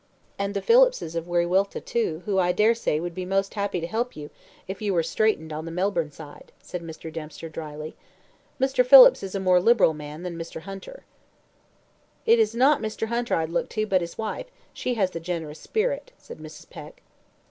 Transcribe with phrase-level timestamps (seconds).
[0.39, 3.85] "And the Phillipses, of Wiriwilta, too, who I dare say, would be most happy to
[3.85, 4.31] help you
[4.67, 7.13] if you were straitened on the Melbourne side," said Mr.
[7.13, 7.95] Dempster, drily.
[8.59, 8.83] "Mr.
[8.83, 10.61] Phillips is a more liberal man than Mr.
[10.61, 11.03] Hunter."
[12.25, 13.09] "It is not Mr.
[13.09, 16.67] Hunter I'd look to, but his wife; she has the generous spirit," said Mrs.
[16.71, 17.03] Peck.